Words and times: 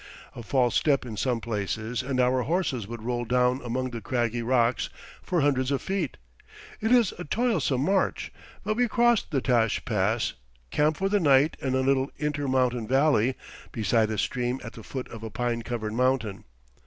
A 0.35 0.41
false 0.41 0.75
step 0.75 1.05
in 1.05 1.15
some 1.15 1.39
places, 1.41 2.01
and 2.01 2.19
our 2.19 2.41
horses 2.41 2.87
would 2.87 3.03
roll 3.03 3.23
down 3.23 3.61
among 3.63 3.91
the 3.91 4.01
craggy 4.01 4.41
rocks 4.41 4.89
for 5.21 5.41
hundreds 5.41 5.69
of 5.69 5.79
feet. 5.79 6.17
It 6.81 6.91
is 6.91 7.13
a 7.19 7.23
toilsome 7.23 7.83
march, 7.85 8.33
but 8.63 8.75
we 8.77 8.87
cross 8.87 9.21
the 9.21 9.41
Tash 9.41 9.85
Pass, 9.85 10.33
camp 10.71 10.97
for 10.97 11.07
the 11.07 11.19
night 11.19 11.55
in 11.59 11.75
a 11.75 11.81
little 11.81 12.09
inter 12.17 12.47
mountain 12.47 12.87
valley, 12.87 13.35
beside 13.71 14.09
a 14.09 14.17
stream 14.17 14.59
at 14.63 14.73
the 14.73 14.81
foot 14.81 15.07
of 15.09 15.21
a 15.21 15.29
pine 15.29 15.61
covered 15.61 15.93
mountain. 15.93 16.45